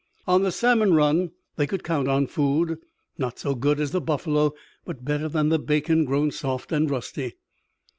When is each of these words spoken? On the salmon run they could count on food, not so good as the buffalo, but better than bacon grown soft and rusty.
On 0.25 0.41
the 0.41 0.51
salmon 0.51 0.95
run 0.95 1.29
they 1.57 1.67
could 1.67 1.83
count 1.83 2.07
on 2.07 2.25
food, 2.25 2.79
not 3.19 3.37
so 3.37 3.53
good 3.53 3.79
as 3.79 3.91
the 3.91 4.01
buffalo, 4.01 4.55
but 4.83 5.05
better 5.05 5.29
than 5.29 5.49
bacon 5.65 6.05
grown 6.05 6.31
soft 6.31 6.71
and 6.71 6.89
rusty. 6.89 7.35